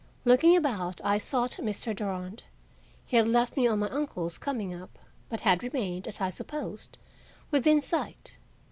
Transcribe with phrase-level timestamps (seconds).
[0.25, 1.95] Looking about, I sought Mr.
[1.95, 2.41] Durand.
[3.05, 4.97] He had left me on my uncle's coming up,
[5.29, 6.97] but had remained, as I supposed,
[7.51, 8.37] within sight.